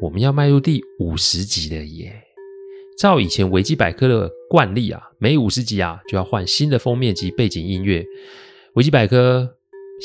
[0.00, 2.22] 我们要迈入第五十集了耶！
[2.96, 8.04] 照以前维基百科的惯例啊，每五十集啊就要换新的封面及背景音乐。
[8.74, 9.56] 维基百科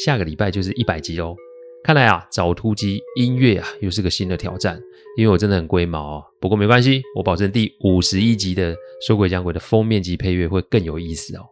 [0.04, 1.36] 下个礼拜就是一百集哦。
[1.84, 4.82] 看来啊，找突击音乐啊又是个新的挑战，
[5.16, 6.24] 因为我真的很龟毛啊。
[6.40, 11.46] 不过没关系，我保证第五十一集的说鬼讲鬼的封面及配乐会更有意思哦。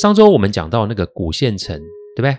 [0.00, 1.76] 上周我们讲到那个古县城，
[2.14, 2.38] 对不对？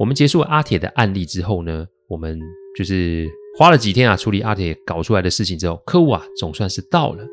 [0.00, 2.40] 我们结束阿铁的案例之后呢，我们
[2.76, 3.30] 就是。
[3.58, 7.24] 花了几天啊，处理阿铁搞出来的事情之后，客户啊总算是到了。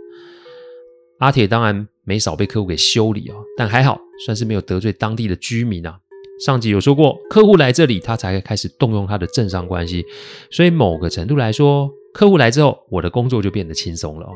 [1.19, 5.99] 阿铁当然没少被客户给修理哦，但还好，算是没有得罪当地的居民啊。
[6.45, 10.05] 上集有说过，客户来这里，他才开始动用他的政商关系，
[10.49, 14.33] 所以某个程度来说，客户来之后，我的工作就变得轻松了哦。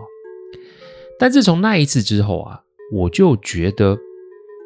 [1.18, 2.62] 但自从那一次之后啊，
[2.94, 3.98] 我就觉得，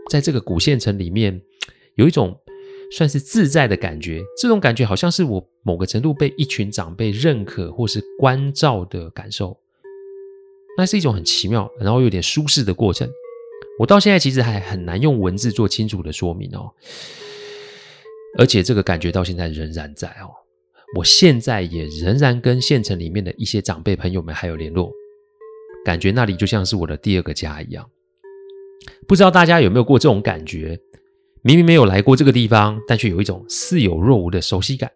[0.09, 1.39] 在这个古县城里面，
[1.93, 2.35] 有一种。
[2.91, 9.57] 算是自在的感觉，这种感觉好像是我某个程度被一群长辈认可或是关照的感受，
[10.77, 13.09] 那是一种很奇妙，然后有点舒适的过程。
[13.79, 16.69] 我到现在其实还很难用文字做清楚的说明哦，
[18.37, 20.29] 而且这个感觉到现在仍然在哦。
[20.97, 24.91] 我现在也仍然跟县城里面的一些长辈朋友们还有联络，
[25.85, 27.89] 感觉那里就像是我的第二个家一样。
[29.07, 30.77] 不知道大家有没有过这种感觉？
[31.43, 34.91] 明明没有来过这个地方，但却有一种似有若无的熟悉感。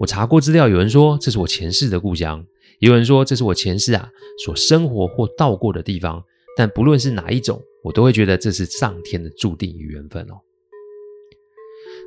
[0.00, 2.46] 我查过资料，有人说这是我前世的故乡，
[2.78, 4.10] 也有人说这是我前世啊
[4.44, 6.24] 所生活或到过的地方。
[6.56, 10.40] 但不论是哪一种，我都会觉得这是上天的注定与缘分哦。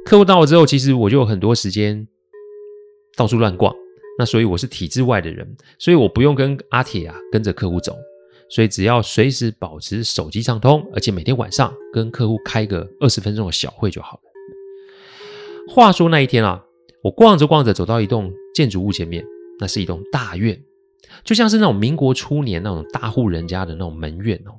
[0.05, 2.07] 客户到了之后，其实我就有很多时间
[3.15, 3.75] 到处乱逛。
[4.17, 7.95] 那所以我是体制外的人，所以我不用跟阿铁啊跟着客户走。
[8.53, 15.73] 所以只要随时保持手机畅通，而且每天晚上跟客户开个二十分钟的小会就好了。
[15.73, 16.63] 话说那一天啊，
[17.03, 19.25] 我逛着逛着走到一栋建筑物前面，
[19.59, 20.61] 那是一栋大院，
[21.23, 24.53] 就像是那种民国初年那种大户人家的那种门院哦。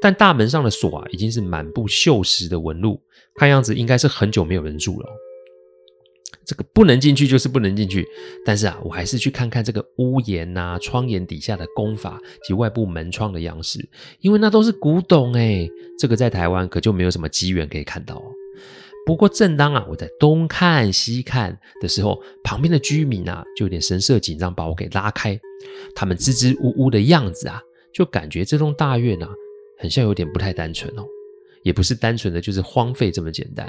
[0.00, 3.00] 但大门上的锁啊，已经是满布锈蚀的纹路，
[3.36, 5.08] 看样子应该是很久没有人住了。
[6.52, 8.06] 这个不能进去就是不能进去，
[8.44, 13.78] 但是啊，我还是去看看这个屋檐啊、窗檐底下的工法及外部门窗的样式，
[14.20, 15.66] 因为那都是古董哎，
[15.98, 18.24] 这个在台湾可就没有什么机缘可以看到哦。
[19.06, 25.40] 不过正当啊我在东看西看的时候，旁边的居民啊就有点神色紧张，把我给拉开。
[25.94, 27.62] 他们支支吾吾的样子啊，
[27.94, 29.30] 就感觉这栋大院啊，
[29.78, 31.06] 很像有点不太单纯哦，
[31.62, 33.66] 也不是单纯的就是荒废这么简单。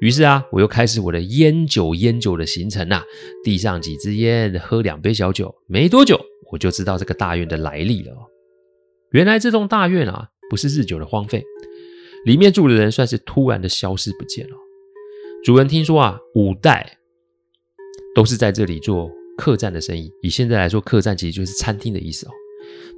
[0.00, 3.02] 于是啊，我又开始我的烟酒烟酒的行程啊，
[3.42, 5.54] 递上几支烟，喝两杯小酒。
[5.66, 8.12] 没多久，我就知道这个大院的来历了。
[9.12, 11.42] 原来这栋大院啊，不是日久的荒废，
[12.26, 14.56] 里面住的人算是突然的消失不见了。
[15.44, 16.98] 主人听说啊，五代
[18.14, 20.10] 都是在这里做客栈的生意。
[20.22, 22.30] 以现在来说，客栈其实就是餐厅的意思哦。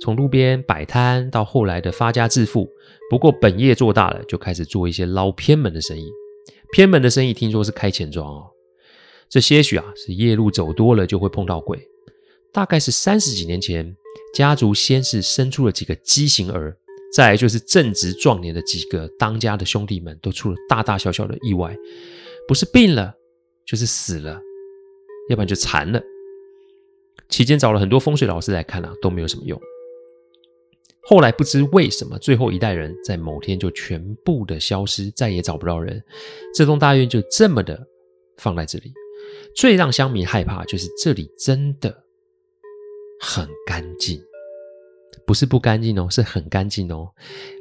[0.01, 2.69] 从路边摆摊到后来的发家致富，
[3.11, 6.09] 不过本业做大了，就开始做一些捞偏门的生意。
[6.73, 8.51] 偏门的生意听说是开钱庄哦，
[9.29, 11.79] 这些许啊是夜路走多了就会碰到鬼。
[12.53, 13.95] 大概是三十几年前，
[14.35, 16.77] 家族先是生出了几个畸形儿，
[17.13, 21.77] 再来就是正值壮年的几个当家的兄弟们都出了大大小小的意外，
[22.49, 23.15] 不是病了
[23.67, 24.41] 就是死了，
[25.29, 26.03] 要不然就残了。
[27.29, 29.61] 期间找了很多风水老师来看啊，都没有什么用。
[31.09, 36.03] 后来不知为什么，最后一代人在某天就全部的消失，再也找不到人。
[36.53, 37.81] 这栋大院就这么的
[38.39, 38.93] 放在这里。
[39.55, 42.03] 最让乡民害怕就是这里真的
[43.21, 44.21] 很干净，
[45.25, 47.09] 不是不干净哦，是很干净哦。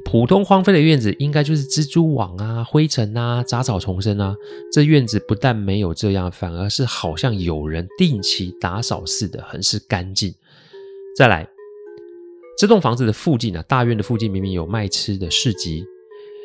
[0.04, 4.36] 普通荒废的院子应该就是蜘蛛网啊、灰尘啊、杂草丛生啊。
[4.72, 10.34] 这院子不但没有这样，反而是好像有人定期打扫似的，很是干净。
[11.16, 11.48] 再来，
[12.58, 15.84] 这栋房子的附近啊，大院的附近明明有卖吃的市集，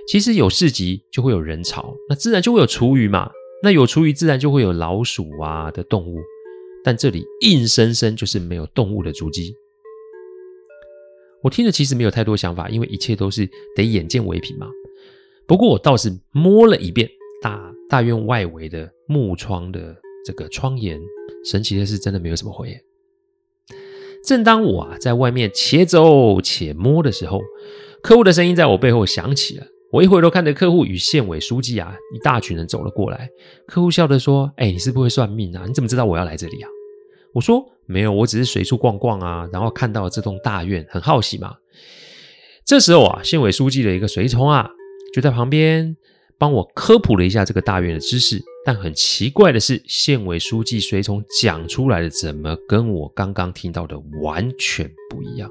[0.07, 3.31] 其实有市集就会有人潮，那自然就会有厨余嘛。
[3.63, 6.17] 那有厨余，自然就会有老鼠啊的动物。
[6.83, 9.55] 但这里硬生生就是没有动物的足迹。
[11.43, 14.67] 我听着其实没有太多想法，因为一切都是得眼见为凭嘛。
[15.47, 17.09] 不过我倒是摸了一遍
[17.41, 20.99] 大大院外围的木窗的这个窗沿，
[21.45, 22.75] 神奇的是真的没有什么灰。
[24.23, 27.41] 正当我啊在外面且走且摸的时候，
[28.01, 29.65] 客户的声音在我背后响起了。
[29.91, 33.29] 我一回头看着客户与县委书记啊一大群人走了过来，
[33.67, 35.65] 客户笑着说：“哎，你是不会算命啊？
[35.67, 36.69] 你怎么知道我要来这里啊？”
[37.33, 41.55] 我说：“没有，我只是随处逛逛啊，然后看到了这栋大院，很好奇嘛。”
[42.65, 44.69] 这时候啊，县委书记的一个随从啊
[45.13, 45.97] 就在旁边
[46.37, 48.41] 帮我科普了一下这个大院的知识。
[48.65, 55.49] 但很奇怪的是，县委书记随从讲出来的怎么跟我刚刚听到的完全不一样？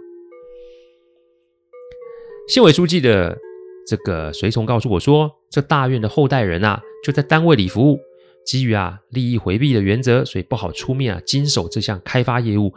[2.48, 3.38] 县委书记的。
[3.86, 7.98] 这个随从告诉我说，这大院的后代人啊，就在单位里服务，
[8.46, 12.72] 基于啊利益回避的原则，所以不好出面啊经手这项开发业务。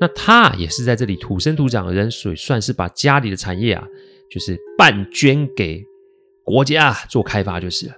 [0.00, 3.86] 那他也是在这里土生土长的人，所以算是把家里的产业啊，
[4.28, 5.84] 就是半捐给
[6.42, 7.94] 国家做开发就是了。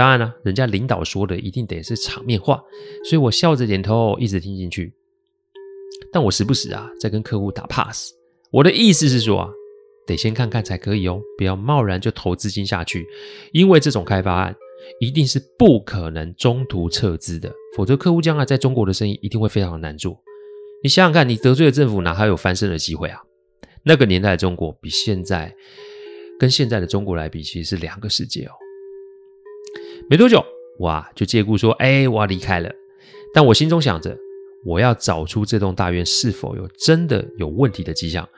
[0.00, 2.58] 当然了，人家领导说的一定得是场面话，
[3.04, 4.94] 所以我笑着点头，一直听进去。
[6.10, 8.10] 但我时不时啊在跟客户打 pass。
[8.50, 9.50] 我的意思是说啊。
[10.06, 13.06] 得先看看才可以哦，不要贸然就投资金下去，
[13.52, 14.56] 因为这种开发案
[15.00, 20.18] 一定是不可能中途撤资的，否则客户将来在中国的生意一定会非常的难做。
[20.82, 23.20] 你想想看，你得罪了政府，哪还有翻身的机会啊？
[23.84, 25.54] 那个年代的中国比现在
[26.40, 28.52] 跟现在的中国来比，其实是两个世界哦。
[30.10, 30.44] 没多久，
[30.76, 32.68] 我啊，就借故说，哎，我要离开了。
[33.32, 34.18] 但我心中想着，
[34.64, 38.28] 我要找出这栋大院是否有真的有问题的迹象。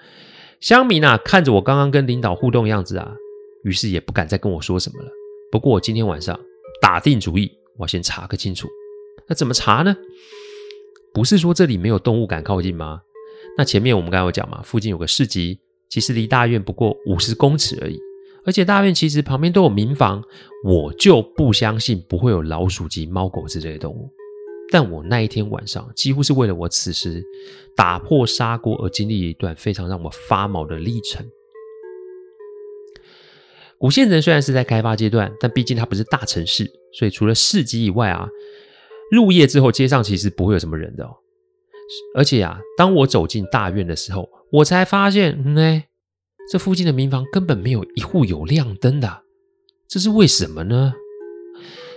[0.61, 3.15] 香米娜，看着我刚刚跟领导互动的样子啊，
[3.65, 5.09] 于是也不敢再跟我说什么了。
[5.51, 6.39] 不过我今天晚上
[6.83, 8.69] 打定主意，我要先查个清楚。
[9.27, 9.97] 那怎么查呢？
[11.15, 13.01] 不是说这里没有动物敢靠近吗？
[13.57, 15.59] 那前面我们刚刚有讲嘛，附近有个市集，
[15.89, 17.99] 其实离大院不过五十公尺而已。
[18.45, 20.23] 而且大院其实旁边都有民房，
[20.65, 24.11] 我就不相信不会有老鼠及猫狗之类的动物。
[24.71, 27.23] 但我那一天晚上几乎是为了我此时
[27.77, 31.25] 打破砂锅而经历一段非常让我发毛的历程。
[33.77, 38.29] 古县城虽然是在开发阶段，但毕竟它不是大城市，所以除了市集以外啊，
[39.11, 41.17] 入夜之后街上其实不会有什么人的哦。
[42.15, 45.89] 而且啊，当我走进大院的时候，我才发现，嗯，哎，
[46.51, 49.23] 这附近的民房根本没有一户有亮灯的，
[49.89, 50.95] 这是为什么呢？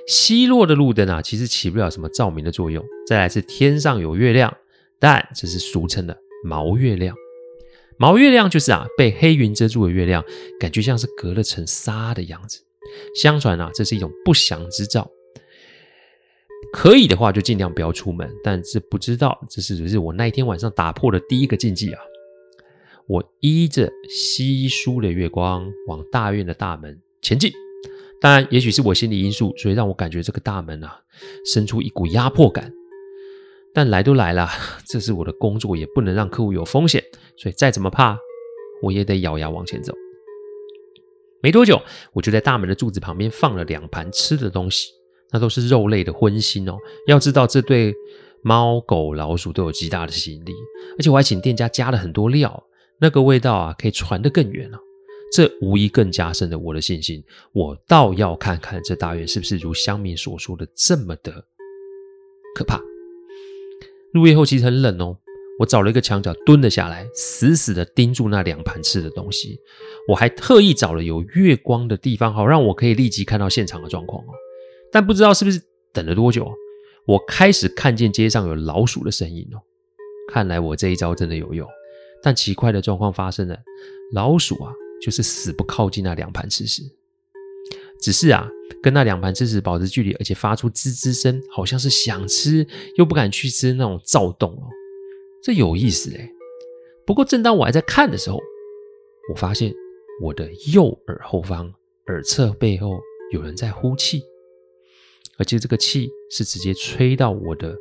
[0.07, 2.85] 西落的路灯啊，其实起不了什么照明的作用。
[3.07, 4.55] 再来是天上有月亮，
[4.99, 7.15] 但这是俗称的毛月亮。
[7.97, 10.23] 毛月亮就是啊，被黑云遮住的月亮，
[10.59, 12.59] 感觉像是隔了层纱的样子。
[13.15, 15.09] 相传啊，这是一种不祥之兆。
[16.71, 18.29] 可以的话，就尽量不要出门。
[18.43, 21.99] 但是不知道，这是不是我那一天晚上打破的第一个禁忌啊？
[23.07, 27.51] 我依着稀疏的月光往大院的大门前进。
[28.21, 30.99] 当然，也许是我心理因素，所以让我感觉这个大门啊，
[31.45, 32.71] 生出一股压迫感。
[33.73, 34.49] 但来都来了，
[34.87, 37.03] 这是我的工作，也不能让客户有风险，
[37.37, 38.17] 所以再怎么怕，
[38.81, 39.93] 我也得咬牙往前走。
[41.43, 41.79] 没多久，
[42.13, 44.87] 我就在大门的柱子旁边放了两盘吃的东西，
[45.31, 46.77] 那都是肉类的荤腥哦。
[47.05, 47.93] 要知道，这对
[48.41, 50.53] 猫狗老鼠都有极大的吸引力，
[50.97, 52.63] 而且我还请店家加了很多料，
[52.99, 54.79] 那个味道啊，可以传得更远了。
[55.33, 57.21] 这无疑更加深了我的信心。
[57.51, 61.43] 我倒要看看这大院是不是如乡民所说的这么的
[62.55, 62.81] 可怕。
[64.13, 65.17] 入夜后其实很冷哦，
[65.59, 69.59] 我找了一个墙角蹲了下来，死死的盯住那两盘吃的东西。
[70.07, 74.29] 我还特意找了有月光的地方，好让我可以立即看到现场的状况哦。
[74.89, 75.61] 但不知道是不是
[75.91, 76.49] 等了多久，
[77.05, 79.59] 我开始看见街上有老鼠的身影哦。
[80.31, 81.67] 看来我这一招真的有用。
[82.25, 83.55] 但奇怪的状况发生了，
[84.11, 84.73] 老鼠啊。
[85.01, 86.81] 就是死不靠近那两盘吃食，
[88.01, 88.49] 只是啊，
[88.81, 92.65] 跟那两盘吃食保持距离，而且发出吱吱声，好像是想吃
[92.95, 94.63] 又不敢去吃那种躁动哦，
[95.43, 96.31] 这有意思诶。
[97.05, 98.39] 不过正当我还在看的时候，
[99.29, 99.71] 我发现
[100.21, 101.71] 我的右耳后方
[102.07, 102.97] 耳侧背后
[103.33, 104.23] 有人在呼气，
[105.37, 107.75] 而且这个气是直接吹到我的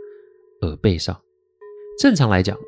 [0.63, 1.19] 耳背上。
[1.99, 2.59] 正常来讲，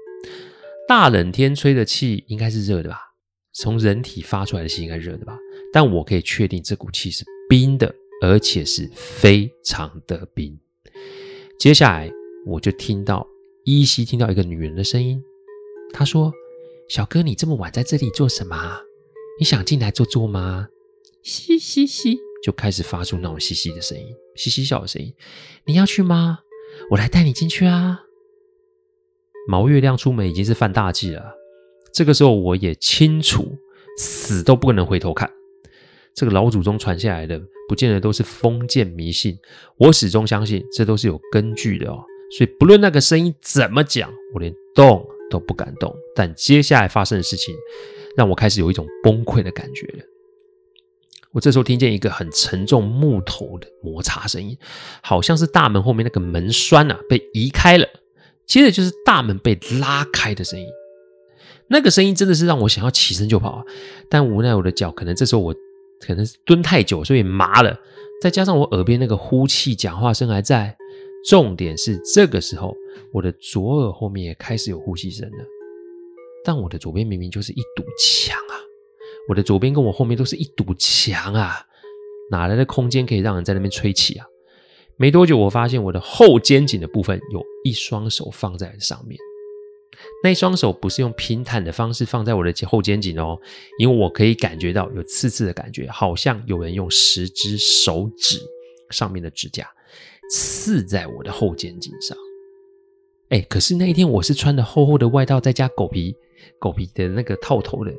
[0.89, 3.01] 大冷天吹的气应该是热的吧？
[3.53, 5.37] 从人体发出来的气应该热的吧？
[5.73, 10.57] 但我可以确定这股气是冰的，而且是非常的冰。
[11.59, 12.11] 接下来
[12.47, 13.27] 我就听到
[13.65, 15.21] 依稀听到一个女人的声音，
[15.93, 16.33] 她说
[16.89, 18.81] ：“小哥，你这么晚在这里做什么？
[19.41, 20.69] 你想进来坐坐吗？”
[21.25, 25.13] 嘻嘻嘻，就开始发出那种嘻嘻的声音，嘻嘻笑的声音。
[25.65, 26.39] 你要去吗？
[26.91, 28.03] 我来带你进去啊！
[29.47, 31.23] 毛月亮出门已经是犯大忌了。
[31.93, 33.57] 这个时候我也清楚，
[33.99, 35.31] 死都不可能回头看。
[36.15, 39.39] 这个老祖宗传下来的，不见得都是封建迷信。
[39.77, 42.03] 我始终相信，这都是有根据的哦。
[42.37, 45.95] 所以不论那个声音怎么讲，我连动都不敢动。
[46.15, 47.55] 但接下来发生的事情，
[48.17, 50.05] 让我开始有一种崩溃的感觉了。
[51.33, 54.57] 我这时候听见一个很沉重木头的摩擦声音，
[55.03, 57.87] 好像是大门后面那个门栓啊被移开了。
[58.47, 60.67] 接着就是大门被拉开的声音，
[61.69, 63.65] 那个声音真的是让我想要起身就跑啊！
[64.09, 65.55] 但无奈我的脚可能这时候我
[66.01, 67.79] 可能蹲太久，所以麻了，
[68.23, 70.77] 再加上我耳边那个呼气讲话声还在，
[71.29, 72.77] 重点是这个时候
[73.13, 75.45] 我的左耳后面也开始有呼吸声了。
[76.45, 78.55] 但我的左边明明就是一堵墙啊，
[79.29, 81.67] 我的左边跟我后面都是一堵墙啊，
[82.31, 84.27] 哪来的空间可以让人在那边吹气啊？
[84.99, 89.19] 没多久，我发现我的后肩颈的部分有一双手放在上面。
[90.23, 93.39] 那双手不是用平坦的方式放在我的后肩颈哦，
[93.79, 98.39] 因为我可以感觉到有刺刺的感觉，好像有人用十只手指
[98.91, 99.69] 上面的指甲
[100.31, 102.17] 刺在我的后肩颈上。
[103.29, 106.15] 哎，可是那一天我是穿的厚厚的外套，再加狗皮
[106.59, 107.93] 狗皮的那个套头的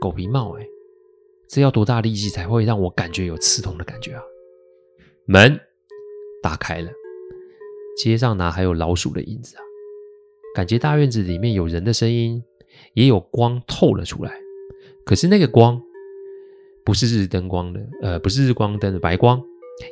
[0.00, 0.66] 狗皮帽，哎，
[1.48, 4.22] 这要多大力气才会让我感觉有刺痛的感觉啊？
[5.26, 5.60] 门。
[6.42, 6.90] 打开了，
[7.96, 9.62] 街上哪还有老鼠的影子啊？
[10.54, 12.42] 感觉大院子里面有人的声音，
[12.94, 14.34] 也有光透了出来。
[15.04, 15.80] 可是那个光，
[16.84, 19.42] 不是日灯光的，呃，不是日光灯的白光，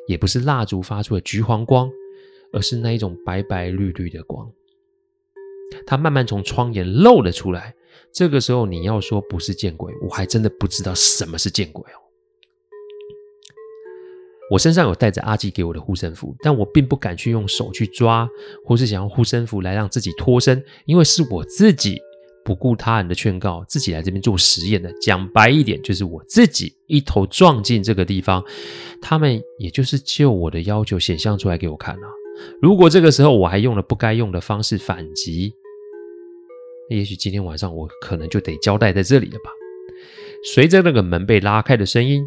[0.07, 1.91] 也不是蜡烛发出的橘黄光，
[2.53, 4.51] 而是那一种白白绿绿的光。
[5.87, 7.75] 它慢慢从窗沿露了出来。
[8.13, 11.99] 这个时候，你要说不是见鬼，我还真的不知道什么是见鬼哦。
[14.51, 18.29] 我身上有带着阿基给我的护身符，但我并不敢去用手去抓，
[18.65, 22.01] 或是想用护身符来让自己脱身，因为是我自己
[22.45, 24.93] 不顾他人的劝告，自己来这边做实验的。
[25.01, 28.45] 讲白一点，就是我自己一头撞进这个地方，
[29.01, 32.09] 他们也就是就我的要求显现出来给我看啊。
[32.61, 35.55] 如果这个时候我还用了不该用的方式反击，
[36.89, 39.53] 也许今天晚上我可能就得交代在这里了吧。
[40.53, 42.27] 随着那个门被拉开的声音。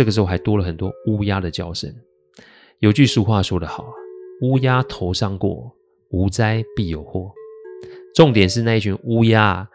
[0.00, 1.94] 这个时候还多了很多乌鸦的叫声。
[2.78, 3.92] 有句俗话说得好啊
[4.40, 5.70] ，“乌鸦头上过，
[6.08, 7.30] 无灾必有祸。”
[8.16, 9.68] 重点是那一群乌鸦，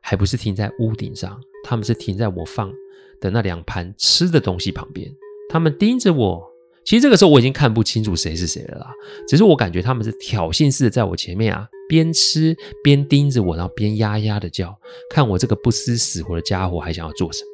[0.00, 2.72] 还不是停在屋顶上，他们是停在我放
[3.20, 5.14] 的那两盘吃的东西旁边。
[5.50, 6.50] 他们盯着我。
[6.82, 8.90] 其实这个时候我已经看不清楚谁是谁了啦，
[9.28, 14.74] 只是我感觉他们是挑衅似的在我前面啊，边吃边盯着我，然后边呀呀的叫，
[15.10, 17.50] 看我这个不思死活的家伙还想要做什么。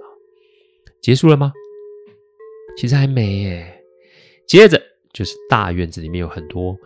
[1.01, 1.53] 结束了吗？
[2.79, 3.83] 其实还没耶，
[4.47, 4.81] 接着
[5.13, 6.77] 就是大院子里面有很多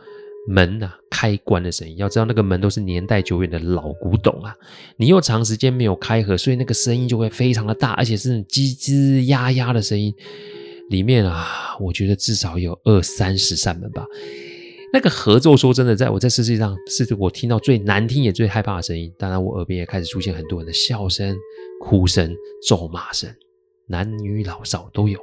[0.48, 1.98] 门呐、啊、开关的声音。
[1.98, 4.56] 要知道那个门都是年代久远的老古董啊，
[4.96, 10.14] 你又长时间没有开合，所以那个声音就会非常的大，而且是吱吱呀呀的声音。
[10.88, 14.06] 里面啊，我觉得至少有二三十扇门吧。
[14.94, 19.12] 那个合奏，说真的，在我在世界上是我听到最难听也最害怕的声音。
[19.18, 21.36] 当然，我耳边也开始出现很多人的笑声、
[21.80, 22.34] 哭声、
[22.66, 23.30] 咒骂声，
[23.86, 25.20] 男女老少都有。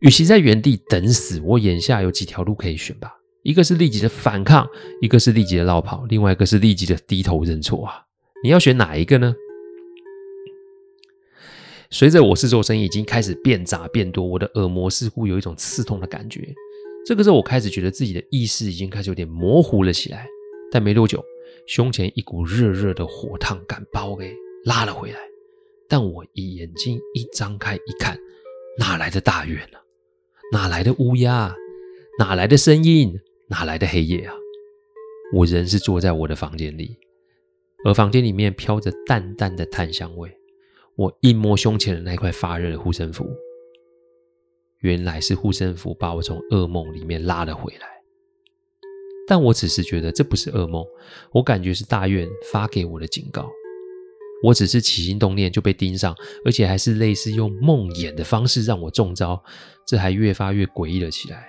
[0.00, 3.14] 与其在原地等死，我眼下有几条路可以选吧。
[3.42, 4.66] 一个是立即的反抗，
[5.00, 8.02] 一个是立即的落跑，另外一个是立即的低头认错啊！
[8.42, 9.34] 你要选哪一个呢？
[11.90, 16.52] 随着我四周声音已经开始变杂变多，我的耳膜似乎有一种刺痛的感觉。
[17.06, 20.26] 这个时候，我开始觉得自己的意识已经开始有点模糊了起来。
[20.72, 21.22] 但没多久，
[21.66, 24.34] 胸前一股热热的火烫感把我给
[24.64, 25.18] 拉了回来。
[25.86, 28.18] 但我一眼睛一张开一看，
[28.78, 29.83] 哪来的大院呢、啊？
[30.52, 31.54] 哪来的乌鸦？
[32.18, 33.18] 哪来的声音？
[33.48, 34.34] 哪来的黑夜啊？
[35.32, 36.96] 我仍是坐在我的房间里，
[37.84, 40.30] 而房间里面飘着淡淡的檀香味。
[40.96, 43.26] 我一摸胸前的那块发热的护身符，
[44.80, 47.88] 原来是护身符把我从噩梦里面拉了回来。
[49.26, 50.84] 但我只是觉得这不是噩梦，
[51.32, 53.50] 我感觉是大院发给我的警告。
[54.42, 56.14] 我只是起心动念就被盯上，
[56.44, 59.42] 而且还是类似用梦魇的方式让我中招，
[59.86, 61.48] 这还越发越诡异了起来。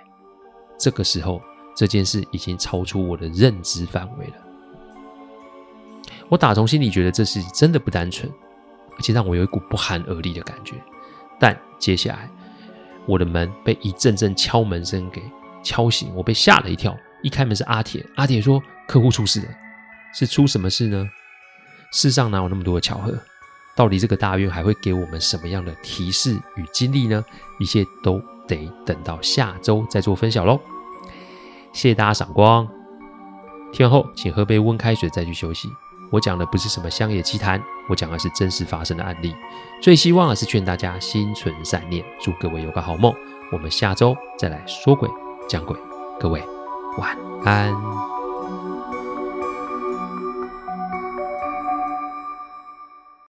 [0.79, 1.41] 这个时候，
[1.75, 4.33] 这件事已经超出我的认知范围了。
[6.29, 8.31] 我打从心里觉得这事真的不单纯，
[8.97, 10.75] 而且让我有一股不寒而栗的感觉。
[11.39, 12.29] 但接下来，
[13.05, 15.21] 我的门被一阵阵敲门声给
[15.63, 16.95] 敲醒，我被吓了一跳。
[17.21, 19.47] 一开门是阿铁，阿铁说客户出事了，
[20.13, 21.05] 是出什么事呢？
[21.91, 23.13] 世上哪有那么多的巧合？
[23.75, 27.23] 到底这个大运还会给我们什么样的提示与经历呢？
[27.59, 30.59] 一切都得等到下周再做分享喽。
[31.73, 32.65] 谢谢大家赏光，
[33.73, 35.67] 听完后请喝杯温开水再去休息。
[36.11, 39.35] 我讲的不是什么乡野奇谈，我讲的是真实发生的案例。
[39.81, 43.13] 最希望的是劝大家心存善念，祝各位有个好梦。
[43.51, 45.09] 我们下周再来说鬼
[45.49, 45.75] 讲鬼，
[46.17, 46.41] 各位
[46.97, 48.14] 晚安。